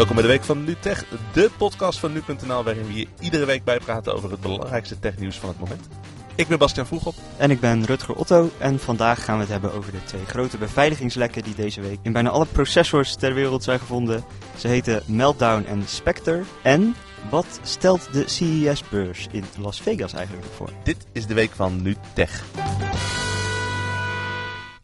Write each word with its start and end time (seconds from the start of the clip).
Welkom 0.00 0.18
bij 0.18 0.26
de 0.26 0.32
Week 0.32 0.44
van 0.44 0.64
NuTech, 0.64 1.04
de 1.32 1.50
podcast 1.58 1.98
van 1.98 2.12
nu.nl 2.12 2.64
waarin 2.64 2.86
we 2.86 2.94
je 2.94 3.06
iedere 3.18 3.44
week 3.44 3.64
bijpraten 3.64 4.14
over 4.14 4.30
het 4.30 4.40
belangrijkste 4.40 4.98
technieuws 4.98 5.38
van 5.38 5.48
het 5.48 5.58
moment. 5.58 5.88
Ik 6.34 6.48
ben 6.48 6.58
Bastiaan 6.58 6.86
Vroegop. 6.86 7.14
En 7.36 7.50
ik 7.50 7.60
ben 7.60 7.84
Rutger 7.84 8.14
Otto 8.14 8.50
en 8.58 8.78
vandaag 8.78 9.24
gaan 9.24 9.34
we 9.34 9.40
het 9.40 9.50
hebben 9.50 9.72
over 9.72 9.92
de 9.92 10.04
twee 10.04 10.24
grote 10.26 10.58
beveiligingslekken 10.58 11.42
die 11.42 11.54
deze 11.54 11.80
week 11.80 11.98
in 12.02 12.12
bijna 12.12 12.30
alle 12.30 12.46
processors 12.46 13.16
ter 13.16 13.34
wereld 13.34 13.64
zijn 13.64 13.78
gevonden. 13.78 14.24
Ze 14.56 14.68
heten 14.68 15.02
Meltdown 15.06 15.64
en 15.64 15.82
Spectre. 15.86 16.42
En 16.62 16.94
wat 17.30 17.60
stelt 17.62 18.12
de 18.12 18.28
CES-beurs 18.28 19.26
in 19.30 19.44
Las 19.58 19.80
Vegas 19.80 20.12
eigenlijk 20.12 20.46
voor? 20.54 20.70
Dit 20.82 21.06
is 21.12 21.26
de 21.26 21.34
Week 21.34 21.52
van 21.52 21.82
NuTech. 21.82 22.44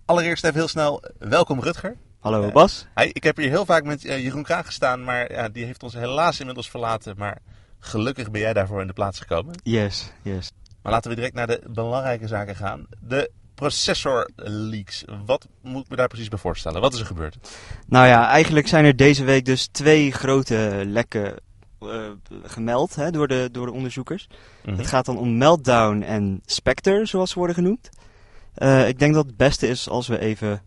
Allereerst 0.04 0.44
even 0.44 0.56
heel 0.56 0.68
snel, 0.68 1.02
welkom 1.18 1.60
Rutger. 1.60 1.96
Hallo 2.26 2.42
Eh, 2.42 2.52
Bas. 2.52 2.86
Hi, 2.94 3.10
ik 3.12 3.22
heb 3.22 3.36
hier 3.36 3.48
heel 3.48 3.64
vaak 3.64 3.84
met 3.84 4.04
eh, 4.04 4.22
Jeroen 4.22 4.42
Kraag 4.42 4.66
gestaan, 4.66 5.04
maar 5.04 5.32
ja, 5.32 5.48
die 5.48 5.64
heeft 5.64 5.82
ons 5.82 5.94
helaas 5.94 6.38
inmiddels 6.38 6.70
verlaten. 6.70 7.14
Maar 7.16 7.38
gelukkig 7.78 8.30
ben 8.30 8.40
jij 8.40 8.52
daarvoor 8.52 8.80
in 8.80 8.86
de 8.86 8.92
plaats 8.92 9.18
gekomen. 9.18 9.54
Yes, 9.62 10.12
yes. 10.22 10.50
Maar 10.82 10.92
laten 10.92 11.10
we 11.10 11.16
direct 11.16 11.34
naar 11.34 11.46
de 11.46 11.62
belangrijke 11.70 12.26
zaken 12.26 12.56
gaan. 12.56 12.86
De 13.00 13.30
processor 13.54 14.30
leaks. 14.36 15.04
Wat 15.26 15.48
moet 15.62 15.82
ik 15.84 15.88
me 15.88 15.96
daar 15.96 16.08
precies 16.08 16.28
bij 16.28 16.38
voorstellen? 16.38 16.80
Wat 16.80 16.94
is 16.94 17.00
er 17.00 17.06
gebeurd? 17.06 17.36
Nou 17.86 18.06
ja, 18.06 18.28
eigenlijk 18.28 18.68
zijn 18.68 18.84
er 18.84 18.96
deze 18.96 19.24
week 19.24 19.44
dus 19.44 19.66
twee 19.66 20.12
grote 20.12 20.82
lekken 20.86 21.34
eh, 21.80 21.88
gemeld 22.42 22.94
hè, 22.94 23.10
door, 23.10 23.28
de, 23.28 23.48
door 23.52 23.66
de 23.66 23.72
onderzoekers. 23.72 24.26
Mhm. 24.64 24.76
Het 24.76 24.86
gaat 24.86 25.06
dan 25.06 25.18
om 25.18 25.36
Meltdown 25.36 26.02
en 26.02 26.40
Spectre, 26.46 27.06
zoals 27.06 27.30
ze 27.30 27.38
worden 27.38 27.56
genoemd. 27.56 27.88
Ik 28.86 28.98
denk 28.98 29.14
dat 29.14 29.26
het 29.26 29.36
beste 29.36 29.68
is 29.68 29.88
als 29.88 30.06
we 30.06 30.18
even 30.18 30.62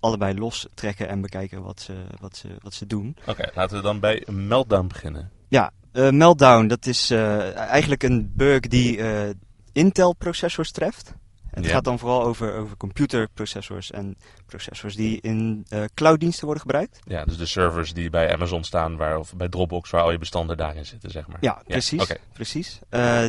allebei 0.00 0.38
los 0.38 0.66
trekken 0.74 1.08
en 1.08 1.20
bekijken 1.20 1.62
wat 1.62 1.80
ze, 1.80 1.94
wat 2.20 2.36
ze, 2.36 2.48
wat 2.60 2.74
ze 2.74 2.86
doen. 2.86 3.16
Oké, 3.26 3.50
laten 3.54 3.76
we 3.76 3.82
dan 3.82 4.00
bij 4.00 4.26
Meltdown 4.30 4.86
beginnen. 4.86 5.30
Ja, 5.48 5.70
eh, 5.92 6.10
Meltdown, 6.10 6.66
dat 6.66 6.86
is 6.86 7.10
eh, 7.10 7.56
eigenlijk 7.56 8.02
een 8.02 8.32
bug 8.34 8.60
die 8.60 9.02
eh, 9.02 9.30
Intel-processors 9.72 10.70
treft. 10.70 11.14
Het 11.50 11.64
Ja. 11.64 11.70
gaat 11.70 11.84
dan 11.84 11.98
vooral 11.98 12.24
over, 12.24 12.54
over 12.54 12.76
computerprocessors 12.76 13.90
en 13.90 14.16
processors 14.46 14.94
die 14.94 15.20
in 15.20 15.66
clouddiensten 15.94 16.44
worden 16.44 16.62
gebruikt. 16.62 16.98
Ja, 17.04 17.24
dus 17.24 17.36
de 17.36 17.46
servers 17.46 17.92
die 17.92 18.10
bij 18.10 18.32
Amazon 18.32 18.64
staan, 18.64 18.96
waar, 18.96 19.18
of 19.18 19.34
bij 19.36 19.48
Dropbox, 19.48 19.90
waar 19.90 20.02
al 20.02 20.10
je 20.10 20.18
bestanden 20.18 20.56
daarin 20.56 20.86
zitten, 20.86 21.10
zeg 21.10 21.26
maar. 21.26 21.36
Ja, 21.40 21.62
precies. 21.66 22.12
Precies. 22.32 22.78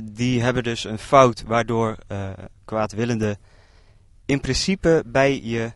Die 0.03 0.41
hebben 0.41 0.63
dus 0.63 0.83
een 0.83 0.99
fout 0.99 1.43
waardoor 1.47 1.97
kwaadwillenden 2.65 3.37
in 4.25 4.39
principe 4.39 5.03
bij 5.05 5.41
je 5.43 5.71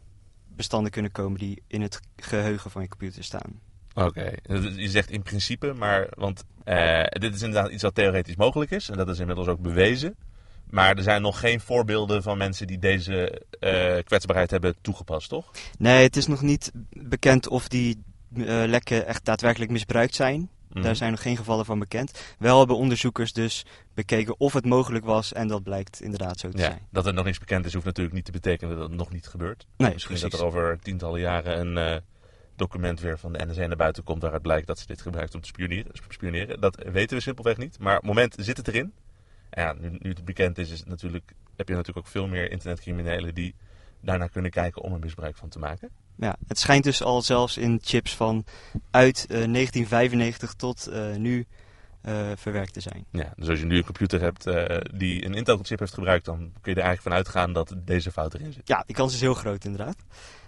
bestanden 0.64 0.92
kunnen 0.92 1.12
komen 1.12 1.40
die 1.40 1.64
in 1.68 1.82
het 1.82 2.00
geheugen 2.16 2.72
van 2.72 2.82
je 2.82 2.88
computer 2.88 3.24
staan. 3.24 3.60
oké. 3.94 4.32
Je 4.76 4.90
zegt 4.90 5.10
in 5.10 5.24
principe, 5.24 5.74
maar, 5.74 6.08
want 6.16 6.44
eh, 6.64 7.04
dit 7.04 7.36
is 7.36 7.42
inderdaad 7.42 7.72
iets 7.72 7.84
wat 7.84 7.96
theoretisch 7.96 8.36
mogelijk 8.36 8.72
is. 8.72 8.90
En 8.90 8.98
dat 8.98 9.10
is 9.10 9.20
inmiddels 9.20 9.48
ook 9.48 9.60
bewezen. 9.60 10.16
Maar 10.70 10.98
er 10.98 11.04
zijn 11.04 11.22
nog 11.22 11.40
geen 11.40 11.60
voorbeelden 11.60 12.24
van 12.24 12.38
mensen 12.38 12.68
die 12.68 12.80
deze 12.80 13.42
eh, 13.60 14.04
kwetsbaarheid 14.04 14.52
hebben 14.52 14.76
toegepast, 14.82 15.30
toch? 15.30 15.52
Nee, 15.78 16.04
het 16.04 16.16
is 16.16 16.28
nog 16.28 16.42
niet 16.42 16.72
bekend 16.90 17.48
of 17.48 17.68
die 17.68 18.04
eh, 18.36 18.64
lekken 18.66 19.06
echt 19.08 19.26
daadwerkelijk 19.26 19.72
misbruikt 19.72 20.16
zijn. 20.16 20.50
Mhm. 20.74 20.84
Daar 20.84 20.96
zijn 20.96 21.12
nog 21.12 21.22
geen 21.22 21.38
gevallen 21.38 21.66
van 21.66 21.80
bekend. 21.80 22.36
Wel 22.40 22.58
hebben 22.58 22.78
onderzoekers 22.78 23.34
dus 23.34 23.66
bekeken 23.94 24.40
of 24.40 24.54
het 24.54 24.66
mogelijk 24.66 25.06
was 25.06 25.34
en 25.34 25.48
dat 25.48 25.64
blijkt 25.64 26.02
inderdaad 26.02 26.40
zo 26.40 26.50
te 26.50 26.58
Ja, 26.58 26.64
zijn. 26.64 26.88
dat 26.92 27.06
er 27.06 27.14
nog 27.14 27.26
niets 27.26 27.40
bekend 27.40 27.66
is, 27.66 27.74
hoeft 27.74 27.86
natuurlijk 27.86 28.16
niet 28.16 28.26
te 28.26 28.32
betekenen 28.32 28.76
dat 28.78 28.90
het 28.90 28.98
nog 28.98 29.12
niet 29.12 29.28
gebeurt. 29.28 29.66
Nee, 29.78 29.94
Misschien 29.94 30.16
precies. 30.16 30.32
dat 30.32 30.40
er 30.40 30.46
over 30.46 30.80
tientallen 30.80 31.20
jaren 31.20 31.60
een 31.60 31.78
eh, 31.78 31.98
document 32.56 33.00
weer 33.00 33.20
van 33.20 33.34
de 33.34 33.46
NSA 33.46 33.66
naar 33.68 33.76
buiten 33.78 34.04
komt 34.04 34.22
waaruit 34.22 34.42
blijkt 34.44 34.68
dat 34.68 34.80
ze 34.80 34.86
dit 34.88 35.02
gebruikt 35.02 35.36
om 35.36 35.42
te 35.42 35.48
spioneren. 35.48 35.92
spioneren. 36.10 36.62
Dat 36.62 36.84
weten 36.92 37.18
we 37.18 37.24
simpelweg 37.24 37.58
niet. 37.58 37.80
Maar 37.80 37.96
op 37.96 38.02
het 38.04 38.10
moment 38.14 38.36
zit 38.40 38.58
het 38.58 38.68
erin. 38.68 38.94
En 39.50 39.64
ja, 39.64 39.74
nu, 39.80 39.98
nu 40.00 40.10
het 40.10 40.26
bekend 40.26 40.58
is, 40.58 40.72
is 40.72 40.84
natuurlijk, 40.84 41.34
heb 41.56 41.68
je 41.68 41.74
natuurlijk 41.76 42.06
ook 42.06 42.12
veel 42.12 42.28
meer 42.28 42.52
internetcriminelen 42.52 43.34
die 43.34 43.56
daarnaar 44.04 44.30
kunnen 44.30 44.52
kijken 44.52 44.82
om 44.82 44.94
er 44.94 45.00
misbruik 45.00 45.36
van 45.36 45.50
te 45.50 45.60
maken. 45.60 45.90
Ja, 46.16 46.36
het 46.48 46.60
schijnt 46.60 46.84
dus 46.84 47.04
al 47.04 47.22
zelfs 47.22 47.58
in 47.58 47.80
chips 47.84 48.16
van 48.16 48.46
uit 48.92 49.18
eh, 49.22 49.28
1995 49.28 50.54
tot 50.54 50.88
eh, 50.88 51.16
nu 51.16 51.46
eh, 52.02 52.32
verwerkt 52.36 52.74
te 52.74 52.80
zijn. 52.80 53.06
Ja, 53.12 53.34
dus 53.36 53.50
als 53.50 53.60
je 53.60 53.66
nu 53.66 53.78
een 53.78 53.84
computer 53.84 54.22
hebt 54.22 54.46
eh, 54.48 54.78
die 54.94 55.26
een 55.26 55.34
Intel-chip 55.34 55.80
heeft 55.80 55.94
gebruikt, 55.94 56.26
dan 56.26 56.38
kun 56.38 56.74
je 56.74 56.80
er 56.80 56.86
eigenlijk 56.86 57.02
van 57.02 57.14
uitgaan 57.14 57.54
dat 57.54 57.76
deze 57.78 58.12
fout 58.12 58.34
erin 58.34 58.54
zit. 58.54 58.68
Ja, 58.68 58.84
die 58.86 58.96
kans 58.96 59.14
is 59.14 59.22
heel 59.22 59.34
groot 59.34 59.66
inderdaad. 59.66 59.96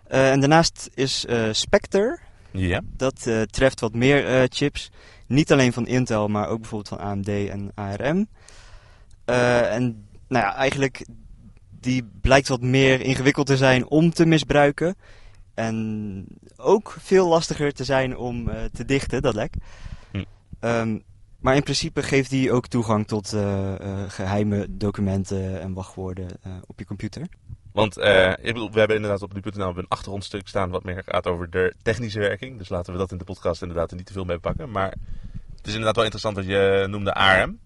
Eh, 0.07 0.31
en 0.31 0.39
daarnaast 0.39 0.89
is 0.93 1.25
eh, 1.25 1.47
Spectre, 1.51 2.19
Ja, 2.51 2.81
dat 2.83 3.27
eh, 3.27 3.41
treft 3.41 3.79
wat 3.79 3.93
meer 3.93 4.25
eh, 4.27 4.43
chips. 4.49 4.91
Niet 5.27 5.51
alleen 5.51 5.73
van 5.73 5.87
Intel, 5.87 6.27
maar 6.27 6.47
ook 6.47 6.59
bijvoorbeeld 6.59 6.99
van 6.99 7.07
AMD 7.07 7.27
en 7.27 7.71
ARM. 7.75 8.27
Eh, 9.25 9.73
en 9.73 10.07
nou 10.27 10.45
ja, 10.45 10.55
eigenlijk 10.55 11.05
die 11.85 12.09
blijkt 12.21 12.47
wat 12.47 12.61
meer 12.61 13.01
ingewikkeld 13.01 13.47
te 13.47 13.57
zijn 13.57 13.87
om 13.87 14.13
te 14.13 14.25
misbruiken. 14.25 14.95
En 15.53 16.27
ook 16.57 16.95
veel 16.99 17.27
lastiger 17.27 17.73
te 17.73 17.83
zijn 17.83 18.17
om 18.17 18.49
eh, 18.49 18.63
te 18.63 18.85
dichten, 18.85 19.21
dat 19.21 19.35
lek. 19.35 19.53
Hm. 20.11 20.23
Ehm, 20.59 20.99
maar 21.39 21.55
in 21.55 21.63
principe 21.63 22.03
geeft 22.03 22.29
die 22.29 22.51
ook 22.51 22.67
toegang 22.67 23.07
tot 23.07 23.33
eh, 23.33 23.73
eh, 23.73 24.09
geheime 24.09 24.67
documenten 24.69 25.61
en 25.61 25.73
wachtwoorden 25.73 26.27
op 26.67 26.79
je 26.79 26.85
computer. 26.85 27.27
Want 27.71 27.97
ik 27.97 28.53
bedoel, 28.53 28.71
we 28.71 28.79
hebben 28.79 28.95
inderdaad 28.95 29.21
op 29.21 29.33
nu.nl 29.33 29.77
een 29.77 29.87
achtergrondstuk 29.87 30.47
staan 30.47 30.69
wat 30.69 30.83
meer 30.83 31.03
gaat 31.05 31.27
over 31.27 31.49
de 31.49 31.73
technische 31.81 32.19
werking. 32.19 32.57
Dus 32.57 32.69
laten 32.69 32.93
we 32.93 32.99
dat 32.99 33.11
in 33.11 33.17
de 33.17 33.23
podcast 33.23 33.61
inderdaad 33.61 33.91
er 33.91 33.97
niet 33.97 34.05
te 34.05 34.13
veel 34.13 34.23
mee 34.23 34.39
pakken. 34.39 34.71
Maar 34.71 34.93
het 35.55 35.67
is 35.67 35.71
inderdaad 35.71 35.95
wel 35.95 36.03
interessant 36.03 36.35
wat 36.35 36.45
je 36.45 36.85
noemde 36.89 37.13
ARM. 37.13 37.59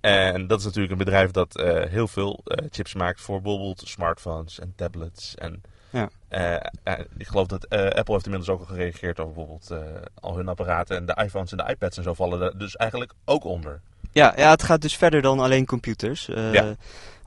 En 0.00 0.46
dat 0.46 0.58
is 0.58 0.64
natuurlijk 0.64 0.92
een 0.92 0.98
bedrijf 0.98 1.30
dat 1.30 1.56
eh, 1.56 1.90
heel 1.90 2.08
veel 2.08 2.40
eh, 2.44 2.66
chips 2.70 2.94
maakt 2.94 3.20
voor 3.20 3.42
bijvoorbeeld 3.42 3.82
smartphones 3.84 4.58
en 4.58 4.72
tablets. 4.76 5.34
En 5.34 5.62
Ja. 5.90 6.10
eh, 6.28 6.98
ik 7.16 7.26
geloof 7.26 7.46
dat 7.46 7.68
Apple 7.68 8.12
heeft 8.14 8.24
inmiddels 8.24 8.48
ook 8.48 8.60
al 8.60 8.74
gereageerd 8.74 9.20
over 9.20 9.34
bijvoorbeeld 9.34 9.72
al 10.20 10.36
hun 10.36 10.48
apparaten. 10.48 10.96
En 10.96 11.06
de 11.06 11.22
iPhones 11.24 11.50
en 11.50 11.56
de 11.56 11.70
iPads 11.70 11.96
en 11.96 12.02
zo 12.02 12.14
vallen 12.14 12.40
er 12.40 12.58
dus 12.58 12.76
eigenlijk 12.76 13.12
ook 13.24 13.44
onder. 13.44 13.80
Ja, 14.12 14.32
ja, 14.36 14.50
het 14.50 14.62
gaat 14.62 14.82
dus 14.82 14.96
verder 14.96 15.22
dan 15.22 15.40
alleen 15.40 15.66
computers. 15.66 16.26
Ja. 16.26 16.74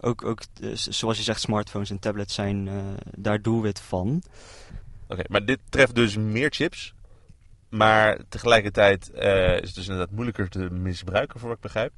Ook, 0.01 0.25
ook 0.25 0.41
zoals 0.73 1.17
je 1.17 1.23
zegt, 1.23 1.41
smartphones 1.41 1.89
en 1.89 1.99
tablets 1.99 2.33
zijn 2.33 2.69
daar 3.17 3.41
doelwit 3.41 3.79
van. 3.79 4.23
Oké, 5.07 5.23
maar 5.27 5.45
dit 5.45 5.59
treft 5.69 5.95
dus 5.95 6.17
meer 6.17 6.49
chips. 6.51 6.93
Maar 7.69 8.17
tegelijkertijd 8.29 9.11
is 9.13 9.67
het 9.67 9.75
dus 9.75 9.87
inderdaad 9.87 10.11
moeilijker 10.11 10.49
te 10.49 10.59
misbruiken, 10.59 11.39
voor 11.39 11.47
wat 11.47 11.57
ik 11.57 11.63
begrijp. 11.63 11.91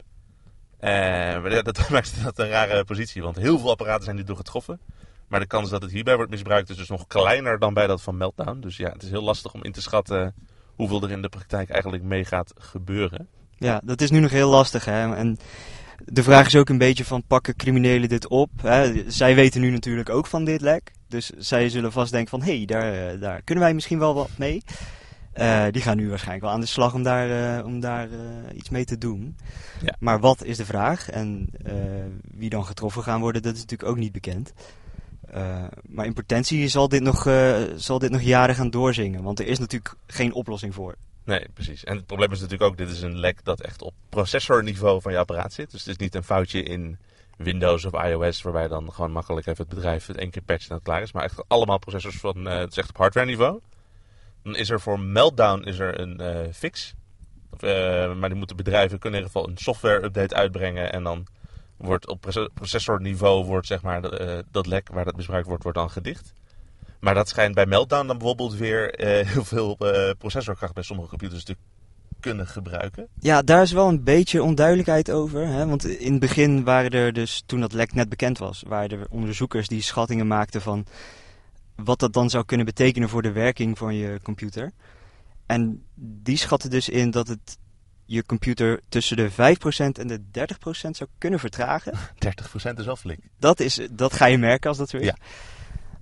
Eh, 0.86 1.42
maar 1.42 1.64
dat 1.64 1.90
maakt 1.90 2.24
dat 2.24 2.40
een 2.40 2.48
rare 2.48 2.84
positie, 2.84 3.22
want 3.22 3.36
heel 3.36 3.60
veel 3.60 3.70
apparaten 3.70 4.04
zijn 4.04 4.16
hierdoor 4.16 4.36
getroffen. 4.36 4.80
Maar 5.28 5.40
de 5.40 5.46
kans 5.46 5.70
dat 5.70 5.82
het 5.82 5.92
hierbij 5.92 6.16
wordt 6.16 6.32
misbruikt 6.32 6.70
is 6.70 6.78
dus 6.78 6.90
nog 6.90 7.08
kleiner 7.08 7.60
dan 7.60 7.74
bij 7.74 7.88
dat 7.88 8.02
van 8.02 8.18
Meltdown. 8.18 8.60
Dus 8.60 8.78
ja, 8.78 8.92
het 8.92 9.04
is 9.04 9.10
heel 9.10 9.24
lastig 9.24 9.54
om 9.54 9.64
in 9.64 9.72
te 9.72 9.82
schatten 9.82 10.34
hoeveel 10.76 11.02
er 11.04 11.12
in 11.12 11.22
de 11.22 11.30
praktijk 11.30 11.70
eigenlijk 11.70 12.04
mee 12.04 12.26
gaat 12.26 12.54
gebeuren. 12.58 13.28
Ja, 13.58 13.82
dat 13.84 14.02
is 14.02 14.12
nu 14.12 14.20
nog 14.20 14.32
heel 14.32 14.50
lastig. 14.50 14.86
Hè? 14.86 15.16
En 15.16 15.38
de 16.06 16.24
vraag 16.24 16.46
is 16.46 16.56
ook 16.56 16.70
een 16.70 16.78
beetje 16.78 17.06
van, 17.06 17.24
pakken 17.28 17.56
criminelen 17.56 18.10
dit 18.10 18.28
op? 18.28 18.50
Hè? 18.62 19.12
Zij 19.12 19.36
weten 19.36 19.62
nu 19.62 19.70
natuurlijk 19.70 20.10
ook 20.10 20.28
van 20.28 20.46
dit 20.46 20.62
lek. 20.62 20.92
Dus 21.08 21.30
zij 21.38 21.70
zullen 21.70 21.92
vast 21.92 22.12
denken 22.12 22.30
van, 22.30 22.42
hé, 22.42 22.58
hey, 22.58 22.66
daar, 22.66 22.94
eh, 22.94 23.22
daar 23.22 23.42
kunnen 23.42 23.64
wij 23.64 23.74
misschien 23.74 24.00
wel 24.00 24.14
wat 24.14 24.30
mee. 24.36 24.64
Eh, 25.36 25.66
die 25.72 25.82
gaan 25.82 25.98
nu 25.98 26.10
waarschijnlijk 26.10 26.46
wel 26.46 26.54
aan 26.54 26.60
de 26.60 26.66
slag 26.66 26.94
om 26.94 27.04
daar, 27.04 27.58
eh, 27.58 27.66
om 27.66 27.80
daar 27.80 28.12
eh, 28.12 28.58
iets 28.58 28.70
mee 28.70 28.86
te 28.86 28.98
doen. 28.98 29.38
Ja. 29.82 29.96
Maar 30.00 30.20
wat 30.20 30.44
is 30.44 30.58
de 30.58 30.66
vraag? 30.66 31.10
En 31.10 31.50
wie 32.32 32.50
dan 32.50 32.66
getroffen 32.66 33.04
gaan 33.04 33.20
worden, 33.20 33.42
dat 33.42 33.54
is 33.54 33.60
natuurlijk 33.60 33.90
ook 33.90 33.98
niet 33.98 34.12
bekend. 34.12 34.54
Maar 35.88 36.06
in 36.06 36.14
potentie 36.14 36.68
zal 36.68 36.90
dit, 36.90 37.02
nog, 37.02 37.30
zal 37.76 38.00
dit 38.00 38.12
nog 38.12 38.22
jaren 38.22 38.56
gaan 38.56 38.70
doorzingen. 38.70 39.24
Want 39.24 39.40
er 39.40 39.48
is 39.48 39.60
natuurlijk 39.60 39.96
geen 40.08 40.34
oplossing 40.34 40.74
voor. 40.74 40.96
Nee, 41.24 41.48
precies. 41.54 41.84
En 41.84 41.96
het 41.96 42.06
probleem 42.06 42.32
is 42.32 42.40
natuurlijk 42.40 42.72
ook, 42.72 42.78
dit 42.78 42.90
is 42.90 43.02
een 43.02 43.18
lek 43.18 43.40
dat 43.44 43.62
echt 43.62 43.82
op 43.82 43.94
processorniveau 44.10 45.02
van 45.02 45.12
je 45.12 45.18
apparaat 45.18 45.54
zit. 45.54 45.72
Dus 45.72 45.80
het 45.80 45.90
is 45.90 45.98
niet 45.98 46.16
een 46.16 46.24
foutje 46.24 46.64
in 46.64 46.98
Windows 47.38 47.86
of 47.86 48.04
iOS, 48.04 48.42
waarbij 48.42 48.68
dan 48.68 48.94
gewoon 48.94 49.12
makkelijk 49.12 49.48
even 49.48 49.66
het 49.66 49.76
bedrijf 49.76 50.06
het 50.06 50.18
één 50.18 50.30
keer 50.30 50.42
patchen 50.42 50.70
en 50.70 50.76
het 50.76 50.84
klaar 50.84 51.02
is. 51.02 51.12
Maar 51.12 51.24
echt 51.24 51.44
allemaal 51.48 51.80
processors 51.80 52.18
van, 52.18 52.46
het 52.46 52.72
is 52.72 52.78
echt 52.78 52.90
op 52.90 52.98
hardware 52.98 53.28
niveau. 53.28 53.60
Dan 54.46 54.56
is 54.56 54.70
er 54.70 54.82
voor 54.82 55.00
Meltdown 55.00 55.64
is 55.64 55.80
er 55.80 56.00
een 56.00 56.20
eh, 56.20 56.52
fix. 56.54 56.94
Of, 57.50 57.64
eh, 57.64 58.14
maar 58.14 58.30
die 58.30 58.38
moeten 58.38 58.56
bedrijven 58.56 59.00
kunnen 59.00 59.20
in 59.20 59.26
ieder 59.26 59.42
geval 59.42 59.52
een 59.52 59.64
software 59.64 60.04
update 60.04 60.36
uitbrengen. 60.36 60.92
En 60.94 61.04
dan 61.04 61.28
wordt 61.78 62.08
op 62.08 62.22
proce- 62.22 62.50
processorniveau 62.54 63.46
wordt, 63.46 63.68
zeg 63.68 63.82
maar, 63.82 64.04
eh, 64.04 64.44
dat 64.52 64.66
lek 64.66 64.90
waar 64.92 65.06
dat 65.06 65.16
misbruikt 65.16 65.48
wordt, 65.48 65.64
wordt 65.64 65.78
dan 65.78 65.90
gedicht. 65.90 66.34
Maar 67.00 67.14
dat 67.14 67.30
schijnt 67.30 67.56
bij 67.56 67.66
Meltdown 67.66 68.08
dan 68.08 68.18
bijvoorbeeld 68.18 68.56
weer 68.56 68.94
heel 69.34 69.44
veel 69.44 69.78
processorkracht 70.18 70.74
bij 70.74 70.84
sommige 70.84 71.10
computers 71.10 71.44
te 71.44 71.56
kunnen 72.20 72.48
gebruiken. 72.48 73.08
Ja, 73.20 73.42
daar 73.42 73.62
is 73.62 73.72
wel 73.72 73.88
een 73.88 74.04
beetje 74.04 74.44
onduidelijkheid 74.44 75.12
over. 75.12 75.48
Hè? 75.48 75.68
Want 75.68 75.86
in 75.86 76.12
het 76.12 76.22
begin 76.22 76.64
waren 76.64 76.92
er 76.92 77.14
dus, 77.14 77.44
toen 77.46 77.60
dat 77.60 77.74
lek 77.74 77.94
net 77.94 78.10
bekend 78.10 78.38
was, 78.38 78.64
waren 78.68 79.00
er 79.00 79.08
onderzoekers 79.10 79.68
die 79.68 79.82
schattingen 79.82 80.28
maakten 80.28 80.62
van 80.62 80.86
wat 81.76 82.00
dat 82.00 82.14
dan 82.14 82.30
zou 82.30 82.46
kunnen 82.46 82.66
betekenen 82.66 83.10
voor 83.10 83.22
de 83.22 83.32
werking 83.32 83.78
van 83.78 83.96
je 83.96 84.20
computer. 84.24 84.72
en 85.46 85.84
die 85.96 86.38
schatten 86.38 86.70
dus 86.70 86.90
in 86.90 87.12
dat 87.12 87.28
het 87.28 87.58
je 88.06 88.26
computer 88.26 88.82
tussen 88.90 89.18
de 89.18 89.32
5% 89.32 89.36
en 90.00 90.08
de 90.08 90.20
30% 90.20 90.22
zou 90.72 91.10
kunnen 91.18 91.40
vertragen. 91.40 91.94
30% 92.26 92.74
is 92.76 92.86
wel 92.86 92.96
flink. 92.96 93.20
Dat, 93.40 93.60
is, 93.60 93.80
dat 93.92 94.14
ga 94.14 94.26
je 94.26 94.38
merken 94.38 94.70
als 94.70 94.78
dat 94.78 94.90
zo 94.90 94.98
is. 94.98 95.06
Ja. 95.06 95.16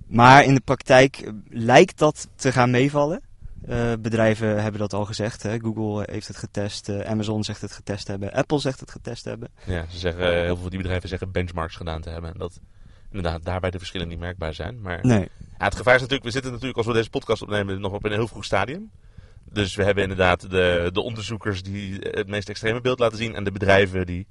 Maar 0.08 0.44
in 0.44 0.54
de 0.54 0.62
praktijk 0.62 1.18
eh, 1.18 1.34
lijkt 1.50 1.98
dat 1.98 2.28
te 2.36 2.52
gaan 2.52 2.72
meevallen. 2.72 3.22
Eh, 3.68 3.94
bedrijven 4.00 4.62
hebben 4.62 4.80
dat 4.80 4.94
al 4.94 5.06
gezegd. 5.06 5.44
Hè. 5.44 5.60
Google 5.60 6.08
heeft 6.12 6.28
het 6.28 6.38
getest, 6.38 6.90
eh, 6.90 7.00
Amazon 7.00 7.44
zegt 7.44 7.62
het 7.62 7.72
getest 7.72 8.08
hebben, 8.08 8.34
Apple 8.34 8.60
zegt 8.60 8.80
het 8.80 8.92
getest 8.92 9.26
hebben. 9.26 9.50
Ja, 9.66 9.86
ze 9.90 9.98
zeggen, 9.98 10.34
heel 10.34 10.46
veel 10.46 10.56
van 10.56 10.70
die 10.70 10.80
bedrijven 10.80 11.10
zeggen 11.10 11.32
benchmarks 11.32 11.76
gedaan 11.76 12.02
te 12.02 12.10
hebben. 12.10 12.32
En 12.34 12.40
dat 12.40 12.60
inderdaad 13.10 13.46
daarbij 13.46 13.72
de 13.72 13.78
verschillen 13.78 14.08
niet 14.08 14.20
merkbaar 14.20 14.54
zijn. 14.54 14.82
Maar 14.82 15.00
Nee. 15.02 15.30
Het 15.64 15.76
gevaar 15.76 15.96
is 15.96 16.02
natuurlijk, 16.02 16.28
we 16.28 16.34
zitten 16.34 16.52
natuurlijk 16.52 16.78
als 16.78 16.88
we 16.88 16.94
deze 16.94 17.10
podcast 17.10 17.42
opnemen 17.42 17.82
nog 17.82 17.94
op 17.94 18.04
een 18.04 18.12
heel 18.12 18.28
vroeg 18.28 18.46
stadium. 18.46 18.92
Dus 19.44 19.76
we 19.76 19.84
hebben 19.84 20.04
inderdaad 20.04 20.50
de, 20.50 20.90
de 20.94 21.02
onderzoekers 21.02 21.64
die 21.64 22.00
het 22.00 22.28
meest 22.28 22.50
extreme 22.50 22.82
beeld 22.82 23.00
laten 23.00 23.18
zien. 23.18 23.36
En 23.36 23.44
de 23.44 23.52
bedrijven 23.52 24.06
die 24.06 24.28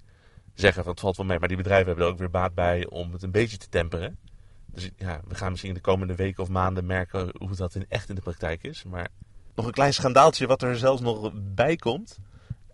zeggen 0.55 0.82
van 0.82 0.93
het 0.93 1.00
valt 1.00 1.17
wel 1.17 1.26
mee. 1.26 1.38
Maar 1.38 1.49
die 1.49 1.56
bedrijven 1.56 1.87
hebben 1.87 2.05
er 2.05 2.11
ook 2.11 2.19
weer 2.19 2.31
baat 2.31 2.55
bij 2.55 2.87
om 2.87 3.12
het 3.12 3.23
een 3.23 3.31
beetje 3.31 3.56
te 3.56 3.69
temperen. 3.69 4.19
Dus 4.67 4.90
ja, 4.96 5.20
we 5.29 5.34
gaan 5.34 5.50
misschien 5.50 5.75
de 5.75 5.81
komende 5.81 6.14
weken 6.14 6.43
of 6.43 6.49
maanden 6.49 6.87
merken 6.87 7.31
hoe 7.38 7.56
dat 7.56 7.75
in, 7.75 7.87
echt 7.88 8.08
in 8.08 8.14
de 8.14 8.20
praktijk 8.20 8.62
is. 8.62 8.85
Maar 8.85 9.08
nog 9.55 9.67
een 9.67 9.73
klein 9.73 9.94
schandaaltje 9.94 10.46
wat 10.46 10.62
er 10.62 10.78
zelfs 10.78 11.00
nog 11.00 11.31
bij 11.35 11.76
komt. 11.76 12.19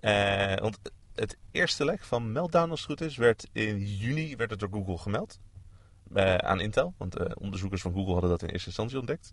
Eh, 0.00 0.56
want 0.56 0.78
het 1.14 1.36
eerste 1.50 1.84
lek 1.84 2.02
van 2.02 2.32
Meltdown, 2.32 2.70
als 2.70 2.80
het 2.80 2.88
goed 2.88 3.00
is, 3.00 3.16
werd 3.16 3.48
in 3.52 3.86
juni 3.86 4.36
werd 4.36 4.50
het 4.50 4.60
door 4.60 4.68
Google 4.72 4.98
gemeld. 4.98 5.38
Eh, 6.14 6.34
aan 6.34 6.60
Intel. 6.60 6.94
Want 6.98 7.16
eh, 7.16 7.26
onderzoekers 7.34 7.82
van 7.82 7.92
Google 7.92 8.12
hadden 8.12 8.30
dat 8.30 8.42
in 8.42 8.48
eerste 8.48 8.66
instantie 8.66 8.98
ontdekt. 8.98 9.30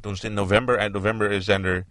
Toen 0.00 0.12
is 0.12 0.24
in 0.24 0.34
november, 0.34 0.78
eind 0.78 0.92
november 0.92 1.42
zijn 1.42 1.64
er 1.64 1.86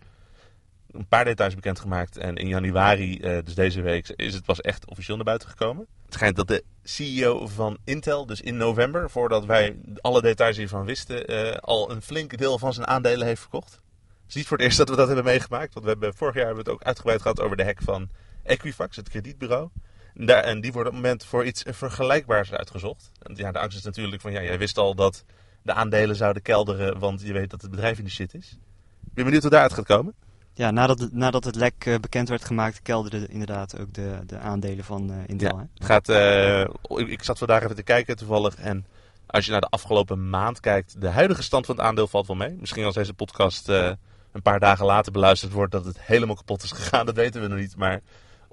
een 0.91 1.07
paar 1.07 1.25
details 1.25 1.55
bekendgemaakt. 1.55 2.17
En 2.17 2.35
in 2.35 2.47
januari, 2.47 3.19
eh, 3.19 3.37
dus 3.43 3.55
deze 3.55 3.81
week, 3.81 4.07
is 4.07 4.33
het 4.33 4.45
pas 4.45 4.61
echt 4.61 4.89
officieel 4.89 5.15
naar 5.15 5.25
buiten 5.25 5.49
gekomen. 5.49 5.87
Het 6.05 6.13
schijnt 6.13 6.35
dat 6.35 6.47
de 6.47 6.63
CEO 6.83 7.47
van 7.47 7.77
Intel, 7.83 8.25
dus 8.25 8.41
in 8.41 8.57
november, 8.57 9.09
voordat 9.09 9.45
wij 9.45 9.75
alle 10.01 10.21
details 10.21 10.57
hiervan 10.57 10.85
wisten, 10.85 11.59
al 11.59 11.91
een 11.91 12.01
flink 12.01 12.37
deel 12.37 12.59
van 12.59 12.73
zijn 12.73 12.87
aandelen 12.87 13.27
heeft 13.27 13.41
verkocht. 13.41 13.71
Het 13.71 14.33
is 14.33 14.35
niet 14.35 14.47
voor 14.47 14.57
het 14.57 14.65
eerst 14.65 14.77
dat 14.77 14.89
we 14.89 14.95
dat 14.95 15.07
hebben 15.07 15.25
meegemaakt. 15.25 15.73
Want 15.73 15.85
we 15.85 15.91
hebben, 15.91 16.13
vorig 16.15 16.35
jaar 16.35 16.45
hebben 16.45 16.63
we 16.63 16.69
het 16.69 16.79
ook 16.79 16.87
uitgebreid 16.87 17.21
gehad 17.21 17.39
over 17.39 17.57
de 17.57 17.63
hack 17.63 17.81
van 17.81 18.09
Equifax, 18.43 18.95
het 18.95 19.09
kredietbureau. 19.09 19.69
En, 20.17 20.25
daar, 20.25 20.43
en 20.43 20.61
die 20.61 20.71
wordt 20.71 20.87
op 20.87 20.93
het 20.93 21.03
moment 21.03 21.25
voor 21.25 21.45
iets 21.45 21.63
vergelijkbaars 21.67 22.51
uitgezocht. 22.51 23.11
En 23.21 23.35
ja, 23.35 23.51
de 23.51 23.59
angst 23.59 23.77
is 23.77 23.83
natuurlijk 23.83 24.21
van, 24.21 24.31
ja, 24.31 24.41
jij 24.41 24.57
wist 24.57 24.77
al 24.77 24.95
dat 24.95 25.25
de 25.61 25.73
aandelen 25.73 26.15
zouden 26.15 26.41
kelderen, 26.41 26.99
want 26.99 27.21
je 27.21 27.33
weet 27.33 27.49
dat 27.49 27.61
het 27.61 27.71
bedrijf 27.71 27.97
in 27.97 28.03
de 28.03 28.09
shit 28.09 28.33
is. 28.33 28.57
Ik 29.05 29.13
ben 29.13 29.23
benieuwd 29.23 29.41
hoe 29.41 29.51
daaruit 29.51 29.73
gaat 29.73 29.85
komen. 29.85 30.13
Ja, 30.53 30.71
nadat 30.71 30.99
het, 30.99 31.13
nadat 31.13 31.43
het 31.43 31.55
lek 31.55 31.85
eh, 31.85 31.95
bekend 31.95 32.29
werd 32.29 32.45
gemaakt, 32.45 32.81
kelderden 32.81 33.29
inderdaad 33.29 33.79
ook 33.79 33.93
de, 33.93 34.19
de 34.25 34.37
aandelen 34.37 34.85
van 34.85 35.11
eh, 35.11 35.17
Intel. 35.25 35.57
Ja, 35.57 35.67
hè? 35.73 35.85
gaat, 35.85 36.09
eh, 36.09 36.61
ik, 36.99 37.07
ik 37.07 37.23
zat 37.23 37.37
vandaag 37.37 37.63
even 37.63 37.75
te 37.75 37.83
kijken 37.83 38.15
toevallig. 38.15 38.55
En 38.55 38.85
als 39.25 39.45
je 39.45 39.51
naar 39.51 39.61
de 39.61 39.69
afgelopen 39.69 40.29
maand 40.29 40.59
kijkt, 40.59 41.01
de 41.01 41.09
huidige 41.09 41.43
stand 41.43 41.65
van 41.65 41.75
het 41.75 41.85
aandeel 41.85 42.07
valt 42.07 42.27
wel 42.27 42.35
mee. 42.35 42.55
Misschien 42.59 42.83
als 42.83 42.95
deze 42.95 43.13
podcast 43.13 43.67
een 43.67 44.41
paar 44.43 44.59
dagen 44.59 44.85
later 44.85 45.11
beluisterd 45.11 45.51
wordt 45.51 45.71
dat 45.71 45.85
het 45.85 46.01
helemaal 46.01 46.35
kapot 46.35 46.63
is 46.63 46.71
gegaan, 46.71 47.05
dat 47.05 47.15
weten 47.15 47.41
we 47.41 47.47
nog 47.47 47.59
niet. 47.59 47.75
Maar 47.75 48.01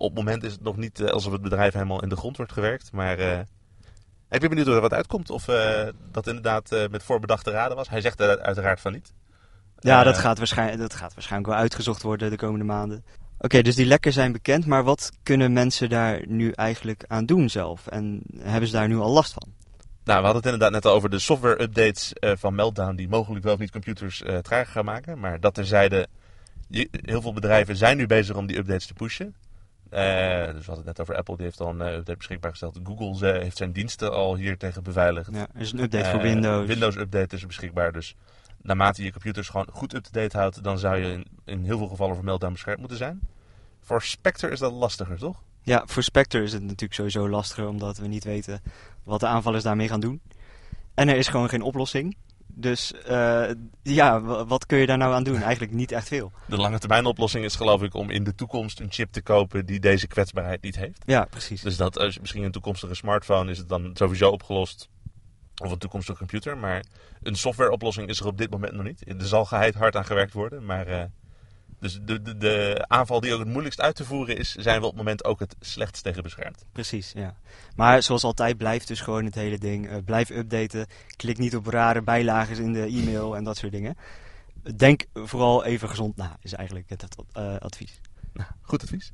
op 0.02 0.16
het 0.16 0.25
moment 0.25 0.44
is 0.44 0.52
het 0.52 0.62
nog 0.62 0.76
niet 0.76 1.00
eh, 1.00 1.10
alsof 1.10 1.32
het 1.32 1.43
bedrijf 1.43 1.72
helemaal 1.72 2.02
in 2.02 2.08
de 2.08 2.16
grond 2.16 2.37
wordt 2.37 2.52
gewerkt. 2.52 2.93
Maar 2.93 3.19
eh, 3.19 3.38
ik 4.31 4.40
ben 4.40 4.49
benieuwd 4.49 4.66
hoe 4.66 4.75
er 4.75 4.81
wat 4.81 4.93
uitkomt. 4.93 5.31
Of 5.31 5.49
eh, 5.49 5.88
dat 6.10 6.26
inderdaad 6.26 6.70
met 6.90 7.02
voorbedachte 7.02 7.50
raden 7.50 7.76
was. 7.76 7.88
Hij 7.88 8.00
zegt 8.00 8.20
er 8.20 8.40
uiteraard 8.40 8.81
van 8.81 8.93
niet. 8.93 9.12
Ja, 9.78 10.02
dat, 10.02 10.19
gaat 10.19 10.38
waarschijnlijk, 10.38 10.81
dat 10.81 10.94
gaat 10.94 11.14
waarschijnlijk 11.14 11.52
wel 11.52 11.60
uitgezocht 11.60 12.02
worden 12.02 12.31
de 12.31 12.37
komende 12.37 12.64
maanden. 12.64 13.04
Oké, 13.38 13.62
dus 13.62 13.75
die 13.75 13.87
lekken 13.87 14.12
zijn 14.12 14.32
bekend, 14.32 14.66
maar 14.66 14.84
wat 14.84 15.10
kunnen 15.22 15.52
mensen 15.52 15.88
daar 15.88 16.22
nu 16.26 16.50
eigenlijk 16.50 17.05
aan 17.06 17.26
doen 17.26 17.48
zelf? 17.48 17.87
En 17.87 18.22
hebben 18.38 18.69
ze 18.69 18.75
daar 18.75 18.88
nu 18.88 18.96
al 18.96 19.10
last 19.10 19.32
van? 19.32 19.48
Nou, 20.05 20.19
we 20.19 20.25
hadden 20.25 20.43
het 20.43 20.44
inderdaad 20.44 20.70
net 20.70 20.87
al 20.87 20.96
over 20.96 21.10
de 21.10 21.19
software-updates 21.19 22.12
van 22.20 22.55
Meltdown, 22.55 22.94
die 22.94 23.08
mogelijk 23.08 23.44
wel 23.44 23.52
of 23.52 23.58
niet 23.58 23.70
computers 23.70 24.22
trager 24.43 24.72
gaan 24.72 24.84
maken. 24.84 25.19
Maar 25.19 25.40
dat 25.40 25.55
terzijde, 25.55 26.08
heel 26.90 27.20
veel 27.22 27.32
bedrijven 27.32 27.76
zijn 27.76 27.96
nu 27.96 28.06
bezig 28.06 28.37
om 28.37 28.46
die 28.46 28.58
updates 28.58 28.87
te 28.87 28.94
pushen. 28.94 29.34
Eh, 29.92 30.52
dus 30.54 30.66
we 30.66 30.72
hadden 30.72 30.76
het 30.76 30.84
net 30.84 31.00
over 31.00 31.16
Apple, 31.16 31.36
die 31.36 31.44
heeft 31.44 31.60
al 31.60 31.68
een 31.68 31.80
eh, 31.80 31.92
update 31.92 32.16
beschikbaar 32.16 32.50
gesteld. 32.50 32.78
Google 32.84 33.32
eh, 33.32 33.42
heeft 33.42 33.56
zijn 33.56 33.72
diensten 33.72 34.12
al 34.12 34.36
hier 34.36 34.58
tegen 34.58 34.82
beveiligd. 34.82 35.30
Ja, 35.32 35.46
er 35.54 35.60
is 35.60 35.72
een 35.72 35.78
update 35.78 36.10
voor 36.10 36.20
Windows. 36.20 36.66
Windows 36.66 36.96
Update 36.96 37.36
is 37.36 37.46
beschikbaar, 37.46 37.92
dus 37.92 38.16
naarmate 38.62 39.04
je 39.04 39.10
computers 39.10 39.48
gewoon 39.48 39.68
goed 39.72 39.94
up-to-date 39.94 40.38
houdt, 40.38 40.64
dan 40.64 40.78
zou 40.78 40.96
je 40.96 41.12
in, 41.12 41.26
in 41.44 41.64
heel 41.64 41.78
veel 41.78 41.86
gevallen 41.86 42.14
voor 42.14 42.24
Meltdown 42.24 42.52
beschermd 42.52 42.78
moeten 42.78 42.96
zijn. 42.96 43.20
Voor 43.80 44.02
Spectre 44.02 44.50
is 44.50 44.58
dat 44.58 44.72
lastiger, 44.72 45.18
toch? 45.18 45.42
Ja, 45.62 45.82
voor 45.86 46.02
Spectre 46.02 46.42
is 46.42 46.52
het 46.52 46.62
natuurlijk 46.62 46.94
sowieso 46.94 47.28
lastiger, 47.28 47.68
omdat 47.68 47.98
we 47.98 48.06
niet 48.06 48.24
weten 48.24 48.62
wat 49.02 49.20
de 49.20 49.26
aanvallers 49.26 49.62
daarmee 49.62 49.88
gaan 49.88 50.00
doen. 50.00 50.20
En 50.94 51.08
er 51.08 51.16
is 51.16 51.28
gewoon 51.28 51.48
geen 51.48 51.62
oplossing. 51.62 52.16
Dus 52.54 52.93
eh, 52.93 53.50
ja, 53.82 54.20
wat 54.44 54.66
kun 54.66 54.78
je 54.78 54.87
daar 54.87 54.99
nou 54.99 55.14
aan 55.14 55.25
doen? 55.25 55.43
Eigenlijk 55.43 55.72
niet 55.72 55.93
echt 55.93 56.08
veel. 56.08 56.32
De 56.46 56.56
lange 56.56 56.78
termijn 56.78 57.06
oplossing 57.06 57.44
is 57.44 57.56
geloof 57.56 57.82
ik 57.82 57.94
om 57.94 58.10
in 58.10 58.25
de 58.25 58.34
toekomst 58.34 58.81
een 58.81 58.90
chip 58.93 59.12
te 59.12 59.22
kopen 59.22 59.66
die 59.66 59.81
deze 59.81 60.06
kwetsbaarheid 60.06 60.62
niet 60.62 60.76
heeft. 60.76 61.02
Ja, 61.06 61.25
precies. 61.25 61.62
Dus 61.62 61.76
dat 61.76 61.99
als 61.99 62.19
misschien 62.19 62.43
een 62.43 62.52
toekomstige 62.52 62.94
smartphone 62.94 63.50
is 63.50 63.58
het 63.58 63.69
dan 63.69 63.90
sowieso 63.94 64.31
opgelost. 64.31 64.88
Of 65.62 65.70
een 65.70 65.78
toekomstige 65.78 66.19
computer. 66.19 66.58
Maar 66.58 66.84
een 67.22 67.37
softwareoplossing 67.37 68.08
is 68.08 68.20
er 68.20 68.26
op 68.26 68.38
dit 68.38 68.50
moment 68.50 68.72
nog 68.72 68.84
niet. 68.84 69.08
Er 69.08 69.26
zal 69.26 69.44
geheid 69.44 69.75
hard 69.75 69.96
aan 69.96 70.05
gewerkt 70.05 70.32
worden. 70.32 70.64
Maar 70.64 70.87
eh, 70.87 71.05
dus 71.82 71.99
de, 72.02 72.23
de, 72.23 72.37
de 72.37 72.84
aanval 72.88 73.20
die 73.20 73.32
ook 73.32 73.38
het 73.38 73.49
moeilijkst 73.49 73.81
uit 73.81 73.96
te 73.96 74.05
voeren 74.05 74.37
is, 74.37 74.55
zijn 74.55 74.81
we 74.81 74.87
op 74.87 74.90
het 74.90 74.99
moment 74.99 75.25
ook 75.25 75.40
het 75.40 75.56
slechtst 75.61 76.02
tegen 76.02 76.23
beschermd. 76.23 76.64
Precies, 76.73 77.12
ja. 77.14 77.37
Maar 77.76 78.02
zoals 78.02 78.25
altijd 78.25 78.56
blijft 78.56 78.88
dus 78.88 79.00
gewoon 79.00 79.25
het 79.25 79.34
hele 79.34 79.58
ding. 79.58 79.88
eh, 79.88 79.96
blijf 80.05 80.31
updaten. 80.31 80.87
Klik 81.17 81.38
niet 81.38 81.56
op 81.56 81.67
rare 81.67 82.02
bijlagen 82.02 82.64
in 82.64 82.73
de 82.73 82.87
e-mail 82.87 83.37
en 83.37 83.44
dat 83.44 83.56
soort 83.56 83.73
dingen. 83.73 83.96
Denk 84.76 85.05
vooral 85.14 85.64
even 85.64 85.88
gezond 85.88 86.17
na, 86.17 86.37
is 86.43 86.52
eigenlijk 86.52 86.88
het 86.90 87.05
eh, 87.32 87.56
advies. 87.56 88.00
Nou, 88.32 88.49
goed 88.61 88.82
advies. 88.82 89.12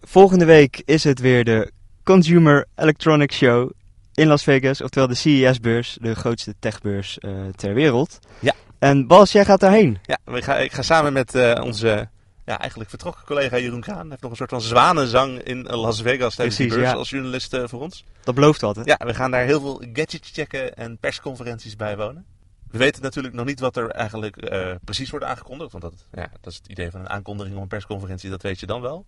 Volgende 0.00 0.44
week 0.44 0.82
is 0.84 1.04
het 1.04 1.18
weer 1.20 1.44
de 1.44 1.72
Consumer 2.02 2.66
Electronics 2.74 3.36
Show 3.36 3.70
in 4.14 4.26
Las 4.26 4.42
Vegas. 4.42 4.80
Oftewel 4.80 5.08
de 5.08 5.14
CES-beurs, 5.14 5.98
de 6.00 6.14
grootste 6.14 6.54
techbeurs 6.58 7.18
eh, 7.18 7.30
ter 7.56 7.74
wereld. 7.74 8.18
Ja. 8.38 8.52
En 8.78 9.06
Bas, 9.06 9.32
jij 9.32 9.44
gaat 9.44 9.60
daarheen. 9.60 9.98
Ja, 10.02 10.18
we 10.24 10.42
ga, 10.42 10.56
ik 10.56 10.72
ga 10.72 10.82
samen 10.82 11.12
met 11.12 11.34
eh, 11.34 11.60
onze 11.64 12.08
ja, 12.44 12.58
eigenlijk 12.58 12.90
vertrokken 12.90 13.24
collega 13.24 13.58
Jeroen 13.58 13.80
Kraan. 13.80 13.98
Hij 13.98 14.08
heeft 14.08 14.22
nog 14.22 14.30
een 14.30 14.36
soort 14.36 14.50
van 14.50 14.60
zwanenzang 14.60 15.38
in 15.38 15.62
Las 15.62 16.02
Vegas 16.02 16.34
tijdens 16.34 16.56
die 16.56 16.66
Precies, 16.66 16.82
beurs 16.82 16.92
ja. 16.92 16.98
als 16.98 17.10
journalist 17.10 17.54
eh, 17.54 17.62
voor 17.66 17.80
ons. 17.80 18.04
Dat 18.24 18.34
belooft 18.34 18.60
wat, 18.60 18.76
hè? 18.76 18.82
Ja, 18.84 18.96
we 18.98 19.14
gaan 19.14 19.30
daar 19.30 19.44
heel 19.44 19.60
veel 19.60 19.82
gadgets 19.92 20.30
checken 20.30 20.76
en 20.76 20.98
persconferenties 20.98 21.76
bijwonen. 21.76 22.24
We 22.70 22.78
weten 22.78 23.02
natuurlijk 23.02 23.34
nog 23.34 23.46
niet 23.46 23.60
wat 23.60 23.76
er 23.76 23.90
eigenlijk 23.90 24.36
eh, 24.36 24.74
precies 24.84 25.10
wordt 25.10 25.24
aangekondigd. 25.24 25.72
Want 25.72 25.84
dat, 25.84 25.94
ja, 26.12 26.28
dat 26.40 26.52
is 26.52 26.56
het 26.56 26.68
idee 26.68 26.90
van 26.90 27.00
een 27.00 27.08
aankondiging 27.08 27.56
op 27.56 27.62
een 27.62 27.68
persconferentie, 27.68 28.30
dat 28.30 28.42
weet 28.42 28.60
je 28.60 28.66
dan 28.66 28.80
wel. 28.80 29.06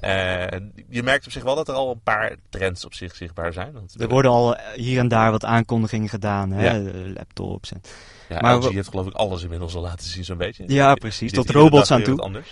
Eh, 0.00 0.58
je 0.88 1.02
merkt 1.02 1.26
op 1.26 1.32
zich 1.32 1.42
wel 1.42 1.54
dat 1.54 1.68
er 1.68 1.74
al 1.74 1.90
een 1.90 2.02
paar 2.02 2.36
trends 2.48 2.84
op 2.84 2.94
zich 2.94 3.14
zichtbaar 3.16 3.52
zijn. 3.52 3.72
Want, 3.72 4.00
Er 4.00 4.08
worden 4.08 4.30
al 4.30 4.56
eh, 4.56 4.72
hier 4.74 4.98
en 4.98 5.08
daar 5.08 5.30
wat 5.30 5.44
aankondigingen 5.44 6.08
gedaan, 6.08 6.50
hè? 6.50 6.64
Ja. 6.64 6.74
Eh, 6.74 7.12
laptops. 7.14 7.72
En... 7.72 7.80
ja, 8.28 8.40
maar 8.40 8.56
LG 8.56 8.68
we- 8.68 8.74
heeft 8.74 8.88
geloof 8.88 9.06
ik 9.06 9.14
alles 9.14 9.42
inmiddels 9.42 9.74
al 9.74 9.82
laten 9.82 10.06
zien 10.08 10.24
zo'n 10.24 10.36
beetje. 10.38 10.64
Ja, 10.66 10.94
precies. 10.94 11.32
Tot 11.32 11.50
robots 11.50 11.90
aan 11.90 12.02
toe. 12.02 12.42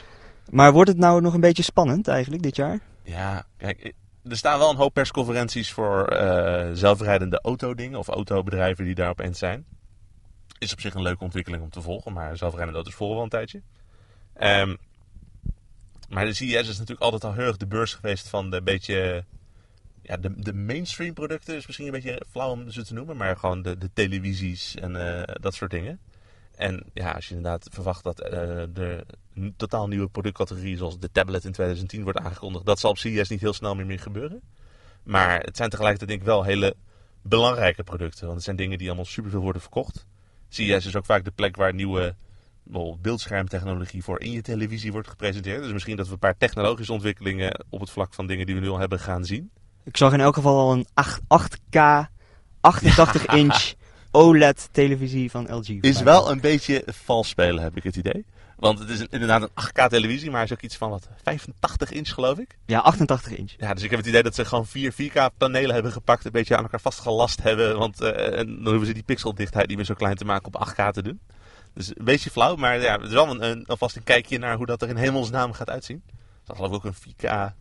Maar 0.50 0.72
wordt 0.72 0.90
het 0.90 0.98
nou 0.98 1.20
nog 1.20 1.34
een 1.34 1.40
beetje 1.40 1.62
spannend 1.62 2.08
eigenlijk 2.08 2.42
dit 2.42 2.56
jaar? 2.56 2.78
Ja, 3.02 3.44
kijk, 3.56 3.92
er 4.28 4.36
staan 4.36 4.58
wel 4.58 4.70
een 4.70 4.76
hoop 4.76 4.94
persconferenties 4.94 5.72
voor 5.72 6.06
eh, 6.06 6.70
zelfrijdende 6.72 7.40
autodingen 7.42 7.98
of 7.98 8.08
autobedrijven 8.08 8.84
die 8.84 8.94
daar 8.94 9.10
opeens 9.10 9.38
zijn. 9.38 9.64
Is 10.58 10.72
op 10.72 10.80
zich 10.80 10.94
een 10.94 11.02
leuke 11.02 11.24
ontwikkeling 11.24 11.62
om 11.62 11.70
te 11.70 11.80
volgen, 11.80 12.12
maar 12.12 12.36
zelfrijdende 12.36 12.76
auto's 12.76 12.94
volgen 12.94 13.14
wel 13.16 13.24
een 13.24 13.30
tijdje. 13.30 13.62
Ehm, 14.34 14.74
maar 16.08 16.24
de 16.24 16.34
CES 16.34 16.68
is 16.68 16.78
natuurlijk 16.78 17.00
altijd 17.00 17.24
al 17.24 17.32
heel 17.32 17.58
de 17.58 17.66
beurs 17.66 17.94
geweest 17.94 18.28
van 18.28 18.50
de 18.50 18.62
beetje. 18.62 19.24
Ja, 20.02 20.16
de, 20.16 20.34
de 20.36 20.52
mainstream 20.52 21.14
producten 21.14 21.56
is 21.56 21.66
misschien 21.66 21.86
een 21.86 21.92
beetje 21.92 22.22
flauw 22.30 22.50
om 22.50 22.70
ze 22.70 22.84
te 22.84 22.94
noemen, 22.94 23.16
maar 23.16 23.36
gewoon 23.36 23.62
de, 23.62 23.78
de 23.78 23.90
televisies 23.92 24.74
en 24.74 24.96
eh, 24.96 25.34
dat 25.40 25.54
soort 25.54 25.70
dingen. 25.70 26.00
En 26.56 26.84
ja, 26.94 27.10
als 27.10 27.28
je 27.28 27.34
inderdaad 27.34 27.68
verwacht 27.72 28.04
dat 28.04 28.20
eh, 28.20 28.62
een 29.34 29.54
totaal 29.56 29.88
nieuwe 29.88 30.08
productcategorie 30.08 30.76
zoals 30.76 30.98
de 30.98 31.10
tablet 31.12 31.44
in 31.44 31.52
2010 31.52 32.02
wordt 32.02 32.18
aangekondigd, 32.18 32.66
dat 32.66 32.78
zal 32.78 32.90
op 32.90 32.98
CES 32.98 33.28
niet 33.28 33.40
heel 33.40 33.52
snel 33.52 33.74
meer, 33.74 33.86
meer 33.86 34.00
gebeuren. 34.00 34.40
Maar 35.02 35.40
het 35.40 35.56
zijn 35.56 35.70
tegelijkertijd 35.70 36.10
denk 36.10 36.20
ik 36.20 36.26
wel 36.26 36.42
hele 36.42 36.76
belangrijke 37.22 37.82
producten, 37.82 38.22
want 38.22 38.34
het 38.34 38.44
zijn 38.44 38.56
dingen 38.56 38.78
die 38.78 38.86
allemaal 38.86 39.04
superveel 39.04 39.40
worden 39.40 39.62
verkocht. 39.62 40.06
CES 40.48 40.86
is 40.86 40.96
ook 40.96 41.04
vaak 41.04 41.24
de 41.24 41.30
plek 41.30 41.56
waar 41.56 41.74
nieuwe 41.74 42.14
bijvoorbeeld 42.68 43.02
beeldschermtechnologie 43.02 44.02
voor 44.04 44.20
in 44.20 44.30
je 44.30 44.42
televisie 44.42 44.92
wordt 44.92 45.08
gepresenteerd. 45.08 45.62
Dus 45.62 45.72
misschien 45.72 45.96
dat 45.96 46.06
we 46.06 46.12
een 46.12 46.18
paar 46.18 46.36
technologische 46.36 46.92
ontwikkelingen 46.92 47.64
op 47.70 47.80
het 47.80 47.90
vlak 47.90 48.14
van 48.14 48.26
dingen 48.26 48.46
die 48.46 48.54
we 48.54 48.60
nu 48.60 48.68
al 48.68 48.78
hebben 48.78 49.00
gaan 49.00 49.24
zien. 49.24 49.50
Ik 49.84 49.96
zag 49.96 50.12
in 50.12 50.20
elk 50.20 50.34
geval 50.34 50.58
al 50.58 50.72
een 50.72 50.86
8, 50.94 51.20
8K, 51.28 51.78
88 52.60 53.26
inch 53.26 53.72
OLED-televisie 54.10 55.30
van 55.30 55.54
LG. 55.56 55.68
Is 55.80 56.02
wel 56.02 56.30
een 56.30 56.40
beetje 56.40 56.82
vals 56.86 57.28
spelen, 57.28 57.62
heb 57.62 57.76
ik 57.76 57.82
het 57.82 57.96
idee. 57.96 58.24
Want 58.56 58.78
het 58.78 58.88
is 58.88 59.00
een- 59.00 59.06
inderdaad 59.10 59.42
een 59.42 59.50
8K-televisie, 59.54 60.30
maar 60.30 60.42
is 60.42 60.52
ook 60.52 60.60
iets 60.62 60.76
van 60.76 60.90
wat 60.90 61.08
85 61.22 61.90
inch, 61.92 62.08
geloof 62.08 62.38
ik. 62.38 62.58
Ja, 62.66 62.78
88 62.78 63.32
inch. 63.36 63.52
Ja, 63.58 63.74
dus 63.74 63.82
ik 63.82 63.90
heb 63.90 63.98
het 63.98 64.08
idee 64.08 64.22
dat 64.22 64.34
ze 64.34 64.44
gewoon 64.44 64.66
vier 64.66 64.92
4K-panelen 64.92 65.74
hebben 65.74 65.92
gepakt, 65.92 66.24
een 66.24 66.30
beetje 66.32 66.56
aan 66.56 66.62
elkaar 66.62 66.80
vastgelast 66.80 67.42
hebben. 67.42 67.78
Want 67.78 68.00
eh, 68.00 68.38
en 68.38 68.46
dan 68.46 68.66
hoeven 68.66 68.86
ze 68.86 68.92
die 68.92 69.02
pixeldichtheid 69.02 69.66
niet 69.68 69.76
meer 69.76 69.86
zo 69.86 69.94
klein 69.94 70.16
te 70.16 70.24
maken 70.24 70.46
op 70.46 70.68
8K 70.68 70.90
te 70.92 71.02
doen. 71.02 71.20
Dus 71.74 71.88
een 71.88 72.04
beetje 72.04 72.30
flauw, 72.30 72.56
maar 72.56 72.80
ja, 72.80 72.92
het 72.96 73.06
is 73.06 73.12
wel 73.12 73.30
een, 73.30 73.42
een, 73.44 73.66
alvast 73.66 73.96
een 73.96 74.02
kijkje 74.04 74.38
naar 74.38 74.56
hoe 74.56 74.66
dat 74.66 74.82
er 74.82 74.88
in 74.88 74.96
hemelsnaam 74.96 75.52
gaat 75.52 75.70
uitzien. 75.70 76.02
Er 76.06 76.14
zat 76.44 76.56
geloof 76.56 76.70
ik 76.70 76.76
ook 76.76 76.84
een 76.84 76.94
4K... 76.94 77.54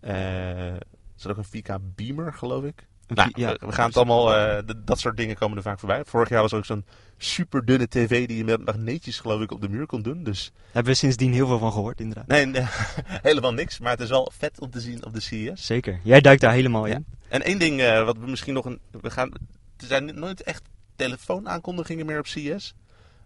eh, 0.00 0.72
er 0.72 0.78
zat 1.14 1.30
ook 1.38 1.44
een 1.52 1.62
4K 1.62 1.74
beamer, 1.94 2.32
geloof 2.32 2.64
ik. 2.64 2.86
Nou, 3.06 3.30
ja, 3.34 3.56
we 3.60 3.72
gaan 3.72 3.86
het 3.86 3.96
allemaal, 3.96 4.34
eh, 4.36 4.62
dat 4.84 4.98
soort 4.98 5.16
dingen 5.16 5.36
komen 5.36 5.56
er 5.56 5.62
vaak 5.62 5.78
voorbij. 5.78 6.04
Vorig 6.04 6.28
jaar 6.28 6.40
was 6.42 6.52
er 6.52 6.58
ook 6.58 6.64
zo'n 6.64 6.84
super 7.18 7.64
dunne 7.64 7.88
tv 7.88 8.26
die 8.26 8.36
je 8.36 8.44
met 8.44 8.64
magneetjes 8.64 9.20
geloof 9.20 9.40
ik 9.40 9.50
op 9.52 9.60
de 9.60 9.68
muur 9.68 9.86
kon 9.86 10.02
doen. 10.02 10.22
Dus 10.24 10.52
Hebben 10.72 10.92
we 10.92 10.98
sindsdien 10.98 11.32
heel 11.32 11.46
veel 11.46 11.58
van 11.58 11.72
gehoord, 11.72 12.00
inderdaad. 12.00 12.26
nee, 12.26 12.46
nee, 12.46 12.64
helemaal 13.28 13.52
niks. 13.52 13.78
Maar 13.78 13.90
het 13.90 14.00
is 14.00 14.08
wel 14.08 14.32
vet 14.36 14.60
om 14.60 14.70
te 14.70 14.80
zien 14.80 15.04
op 15.04 15.12
de 15.12 15.20
CES. 15.20 15.66
Zeker. 15.66 16.00
Jij 16.02 16.20
duikt 16.20 16.40
daar 16.40 16.52
helemaal 16.52 16.86
Ja. 16.86 16.94
in. 16.94 17.06
En 17.28 17.42
één 17.42 17.58
ding 17.58 17.80
eh, 17.80 18.04
wat 18.04 18.18
we 18.18 18.26
misschien 18.26 18.54
nog 18.54 18.64
een... 18.64 18.80
We 19.00 19.10
gaan, 19.10 19.28
er 19.76 19.86
zijn 19.86 20.18
nooit 20.18 20.42
echt 20.42 20.62
telefoonaankondigingen 20.96 22.06
meer 22.06 22.18
op 22.18 22.26
CES. 22.26 22.74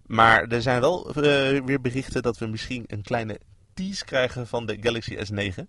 Maar 0.09 0.47
er 0.47 0.63
zijn 0.63 0.81
wel 0.81 1.09
eh, 1.09 1.15
weer 1.65 1.81
berichten 1.81 2.23
dat 2.23 2.39
we 2.39 2.47
misschien 2.47 2.85
een 2.87 3.03
kleine 3.03 3.39
tease 3.75 4.05
krijgen 4.05 4.47
van 4.47 4.67
de 4.67 4.77
Galaxy 4.81 5.15
S9. 5.15 5.63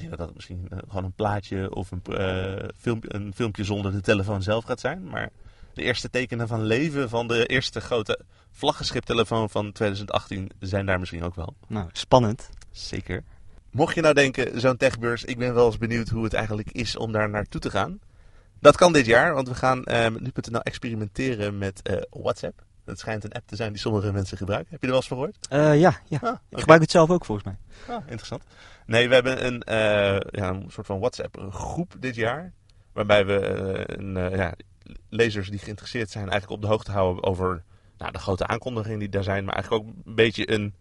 Ik 0.00 0.06
denk 0.06 0.10
dat 0.10 0.18
dat 0.18 0.34
misschien 0.34 0.66
eh, 0.70 0.78
gewoon 0.88 1.04
een 1.04 1.12
plaatje 1.12 1.74
of 1.74 1.90
een, 1.90 2.02
eh, 2.04 2.68
filmpje, 2.76 3.14
een 3.14 3.32
filmpje 3.34 3.64
zonder 3.64 3.92
de 3.92 4.00
telefoon 4.00 4.42
zelf 4.42 4.64
gaat 4.64 4.80
zijn. 4.80 5.04
Maar 5.04 5.30
de 5.74 5.82
eerste 5.82 6.10
tekenen 6.10 6.48
van 6.48 6.62
leven 6.62 7.08
van 7.08 7.28
de 7.28 7.46
eerste 7.46 7.80
grote 7.80 8.20
vlaggenschiptelefoon 8.50 9.50
van 9.50 9.72
2018 9.72 10.50
zijn 10.58 10.86
daar 10.86 10.98
misschien 10.98 11.22
ook 11.22 11.34
wel. 11.34 11.54
Nou, 11.66 11.88
spannend. 11.92 12.50
Zeker. 12.70 13.22
Mocht 13.70 13.94
je 13.94 14.00
nou 14.00 14.14
denken, 14.14 14.60
zo'n 14.60 14.76
techbeurs, 14.76 15.24
ik 15.24 15.38
ben 15.38 15.54
wel 15.54 15.66
eens 15.66 15.78
benieuwd 15.78 16.08
hoe 16.08 16.24
het 16.24 16.34
eigenlijk 16.34 16.70
is 16.70 16.96
om 16.96 17.12
daar 17.12 17.30
naartoe 17.30 17.60
te 17.60 17.70
gaan. 17.70 18.00
Dat 18.60 18.76
kan 18.76 18.92
dit 18.92 19.06
jaar, 19.06 19.34
want 19.34 19.48
we 19.48 19.54
gaan 19.54 19.84
eh, 19.84 20.02
met 20.02 20.20
nu.nl 20.20 20.62
experimenteren 20.62 21.58
met 21.58 22.04
WhatsApp. 22.10 22.62
Dat 22.84 22.98
schijnt 22.98 23.24
een 23.24 23.32
app 23.32 23.46
te 23.46 23.56
zijn 23.56 23.72
die 23.72 23.80
sommige 23.80 24.12
mensen 24.12 24.36
gebruiken. 24.36 24.70
Heb 24.70 24.80
je 24.80 24.86
er 24.86 24.92
wel 24.92 25.00
eens 25.00 25.08
van 25.08 25.16
gehoord? 25.18 25.46
Eh, 25.48 25.80
ja, 25.80 26.00
ja. 26.08 26.18
Ah, 26.22 26.36
Ik 26.48 26.58
gebruik 26.58 26.80
het 26.80 26.90
zelf 26.90 27.10
ook 27.10 27.24
volgens 27.24 27.46
mij. 27.46 27.56
Ah, 27.96 28.02
interessant. 28.06 28.42
Nee, 28.86 29.08
we 29.08 29.14
hebben 29.14 29.46
een, 29.46 29.62
eh, 29.62 30.20
ja, 30.30 30.48
een 30.48 30.64
soort 30.68 30.86
van 30.86 30.98
WhatsApp-groep 30.98 31.94
dit 31.98 32.14
jaar. 32.14 32.52
Waarbij 32.92 33.26
we 33.26 33.38
eh, 33.38 33.96
een, 33.98 34.36
ja, 34.36 34.54
lezers 35.08 35.50
die 35.50 35.58
geïnteresseerd 35.58 36.10
zijn 36.10 36.28
eigenlijk 36.28 36.52
op 36.52 36.60
de 36.60 36.72
hoogte 36.74 36.90
houden 36.90 37.24
over 37.24 37.62
nou, 37.98 38.12
de 38.12 38.18
grote 38.18 38.46
aankondigingen 38.46 38.98
die 38.98 39.08
daar 39.08 39.22
zijn. 39.22 39.44
Maar 39.44 39.54
eigenlijk 39.54 39.84
ook 39.84 39.92
een 40.06 40.14
beetje 40.14 40.52
een 40.52 40.74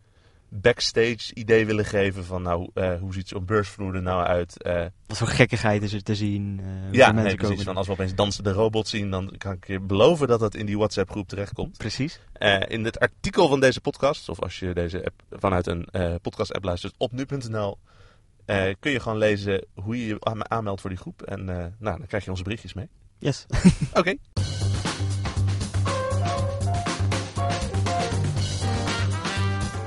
backstage 0.49 1.33
idee 1.33 1.65
willen 1.65 1.85
geven 1.85 2.25
van 2.25 2.41
nou, 2.41 2.69
eh, 2.73 2.99
hoe 2.99 3.13
ziet 3.13 3.27
zo'n 3.27 3.45
beursvloer 3.45 3.95
er 3.95 4.01
nou 4.01 4.23
uit. 4.25 4.63
eh, 4.63 4.85
Wat 5.07 5.17
voor 5.17 5.27
gekkigheid 5.27 5.83
is 5.83 5.93
er 5.93 6.03
te 6.03 6.15
zien? 6.15 6.59
eh, 6.63 6.91
ja, 6.93 7.11
nee, 7.11 7.23
precies. 7.23 7.47
komen 7.49 7.63
Van 7.63 7.77
als 7.77 7.87
we 7.87 7.93
opeens 7.93 8.15
dansende 8.15 8.51
robots 8.51 8.89
zien, 8.89 9.11
dan 9.11 9.33
kan 9.37 9.53
ik 9.53 9.67
je 9.67 9.79
beloven 9.79 10.27
dat 10.27 10.39
dat 10.39 10.55
in 10.55 10.65
die 10.65 10.77
WhatsApp-groep 10.77 11.27
terechtkomt. 11.27 11.77
Precies. 11.77 12.19
In 12.67 12.85
het 12.85 12.99
artikel 12.99 13.47
van 13.47 13.59
deze 13.59 13.81
podcast, 13.81 14.29
of 14.29 14.39
als 14.41 14.59
je 14.59 14.73
deze 14.73 15.05
app 15.05 15.21
vanuit 15.41 15.67
een 15.67 15.85
eh, 15.85 16.15
podcast-app 16.21 16.63
luistert 16.63 16.93
op 16.97 17.11
nu.nl, 17.11 17.77
kun 18.79 18.91
je 18.91 18.99
gewoon 18.99 19.17
lezen 19.17 19.65
hoe 19.73 19.99
je 19.99 20.05
je 20.07 20.17
aan- 20.19 20.51
aanmeldt 20.51 20.81
voor 20.81 20.89
die 20.89 20.99
groep. 20.99 21.21
En 21.21 21.45
nou, 21.45 21.73
dan 21.79 22.05
krijg 22.07 22.23
je 22.23 22.29
onze 22.31 22.43
berichtjes 22.43 22.73
mee. 22.73 22.89
Yes. 23.17 23.45
Oké. 23.93 24.15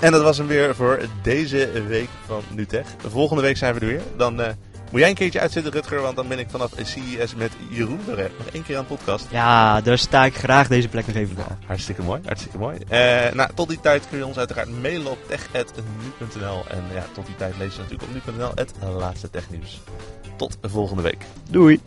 En 0.02 0.12
dat 0.12 0.22
was 0.22 0.38
hem 0.38 0.46
weer 0.46 0.74
voor 0.74 1.00
deze 1.22 1.82
week 1.88 2.08
van 2.26 2.42
NuTech. 2.54 2.86
Volgende 3.08 3.42
week 3.42 3.56
zijn 3.56 3.74
we 3.74 3.80
er 3.80 3.86
weer. 3.86 4.00
Dan 4.16 4.40
eh, 4.40 4.52
moet 4.90 5.00
jij 5.00 5.08
een 5.08 5.14
keertje 5.14 5.40
uitzitten, 5.40 5.72
Rutger, 5.72 6.00
want 6.00 6.16
dan 6.16 6.28
ben 6.28 6.38
ik 6.38 6.50
vanaf 6.50 6.72
CES 6.82 7.34
met 7.34 7.52
Jeroen 7.70 8.00
weer, 8.06 8.30
nog 8.38 8.46
één 8.52 8.62
keer 8.62 8.76
aan 8.76 8.82
de 8.88 8.96
podcast. 8.96 9.26
Ja, 9.30 9.80
daar 9.80 9.98
sta 9.98 10.24
ik 10.24 10.34
graag 10.34 10.68
deze 10.68 10.88
plek 10.88 11.06
nog 11.06 11.16
even 11.16 11.36
voor. 11.36 11.56
Hartstikke 11.66 12.02
mooi, 12.02 12.20
hartstikke 12.24 12.58
mooi. 12.58 12.78
Eh, 12.88 13.32
nou, 13.32 13.50
tot 13.54 13.68
die 13.68 13.80
tijd 13.80 14.08
kun 14.08 14.18
je 14.18 14.26
ons 14.26 14.38
uiteraard 14.38 14.80
mailen 14.80 15.10
op 15.10 15.18
tech.nu.nl. 15.28 16.64
En 16.68 16.84
ja, 16.94 17.04
tot 17.12 17.26
die 17.26 17.36
tijd 17.36 17.54
lees 17.58 17.74
je 17.74 17.80
natuurlijk 17.80 18.08
op 18.08 18.26
nu.nl 18.26 18.52
het 18.54 18.72
laatste 18.98 19.30
technieuws. 19.30 19.80
Tot 20.36 20.58
volgende 20.62 21.02
week. 21.02 21.24
Doei. 21.50 21.80